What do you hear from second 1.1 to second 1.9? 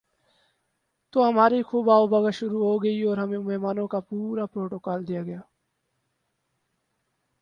تو ہماری خوب